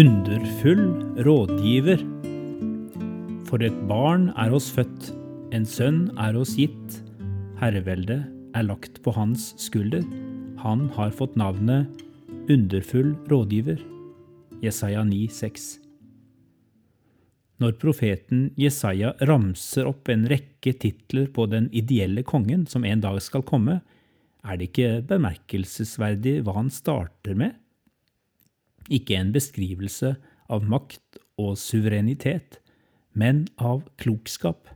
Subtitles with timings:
[0.00, 0.86] Underfull
[1.26, 1.98] rådgiver.
[3.50, 5.10] For et barn er oss født,
[5.52, 6.94] en sønn er oss gitt.
[7.60, 8.22] Herreveldet
[8.56, 10.06] er lagt på hans skulder.
[10.62, 12.00] Han har fått navnet
[12.48, 13.82] Underfull rådgiver.
[14.64, 15.68] Jesaja 9, 6.
[17.60, 23.20] Når profeten Jesaja ramser opp en rekke titler på den ideelle kongen som en dag
[23.20, 23.82] skal komme,
[24.48, 27.58] er det ikke bemerkelsesverdig hva han starter med?
[28.90, 30.16] Ikke en beskrivelse
[30.50, 32.58] av makt og suverenitet,
[33.14, 34.68] men av klokskap.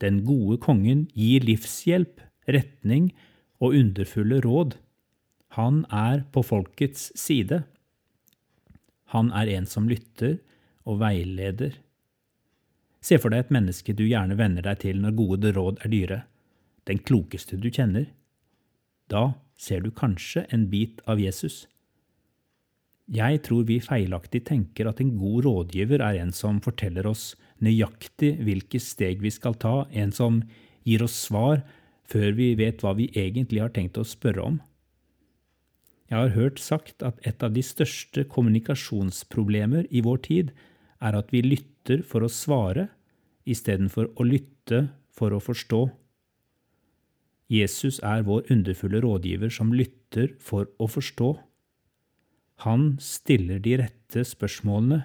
[0.00, 3.10] Den gode kongen gir livshjelp, retning
[3.60, 4.78] og underfulle råd.
[5.58, 7.62] Han er på folkets side.
[9.12, 10.38] Han er en som lytter
[10.88, 11.76] og veileder.
[13.04, 16.18] Se for deg et menneske du gjerne venner deg til når gode råd er dyre,
[16.88, 18.08] den klokeste du kjenner.
[19.10, 21.66] Da ser du kanskje en bit av Jesus.
[23.10, 28.36] Jeg tror vi feilaktig tenker at en god rådgiver er en som forteller oss nøyaktig
[28.46, 30.44] hvilke steg vi skal ta, en som
[30.86, 31.64] gir oss svar
[32.10, 34.60] før vi vet hva vi egentlig har tenkt å spørre om.
[36.10, 40.54] Jeg har hørt sagt at et av de største kommunikasjonsproblemer i vår tid
[41.02, 42.88] er at vi lytter for å svare
[43.46, 45.84] istedenfor å lytte for å forstå.
[47.50, 51.34] Jesus er vår underfulle rådgiver som lytter for å forstå.
[52.64, 55.04] Han stiller de rette spørsmålene.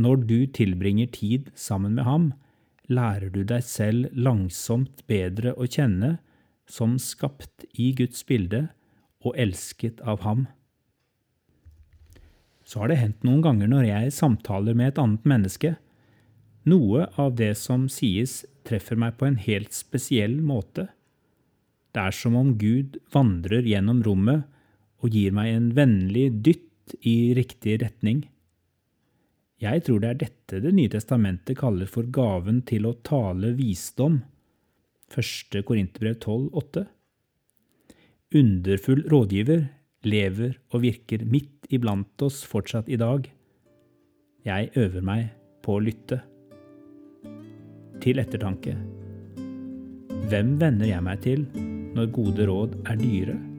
[0.00, 2.30] Når du tilbringer tid sammen med ham,
[2.90, 6.16] lærer du deg selv langsomt bedre å kjenne
[6.70, 8.68] som skapt i Guds bilde
[9.22, 10.48] og elsket av ham.
[12.66, 15.74] Så har det hendt noen ganger når jeg samtaler med et annet menneske.
[16.70, 20.90] Noe av det som sies, treffer meg på en helt spesiell måte.
[21.90, 24.46] Det er som om Gud vandrer gjennom rommet
[25.00, 28.24] og gir meg en vennlig dytt i riktig retning.
[29.60, 34.22] Jeg tror det er dette Det nye testamentet kaller for gaven til å tale visdom.
[35.10, 35.60] 1.
[35.66, 36.86] Korinterbrev 12, 8.
[38.40, 39.68] Underfull rådgiver
[40.06, 43.28] lever og virker midt iblant oss fortsatt i dag.
[44.46, 45.28] Jeg øver meg
[45.64, 46.22] på å lytte.
[48.00, 48.78] Til ettertanke.
[50.30, 51.46] Hvem venner jeg meg til
[51.96, 53.49] når gode råd er dyre?